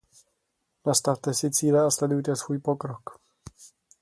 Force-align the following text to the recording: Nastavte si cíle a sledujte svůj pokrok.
Nastavte 0.87 1.33
si 1.33 1.51
cíle 1.51 1.79
a 1.85 1.91
sledujte 1.91 2.35
svůj 2.35 2.59
pokrok. 2.59 3.19